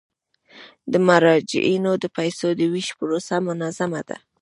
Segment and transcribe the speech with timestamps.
[0.91, 4.17] د مراجعینو د پيسو د ویش پروسه منظمه ده.